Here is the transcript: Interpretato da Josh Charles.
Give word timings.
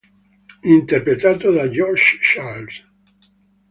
Interpretato 0.63 1.51
da 1.53 1.69
Josh 1.69 2.17
Charles. 2.23 2.83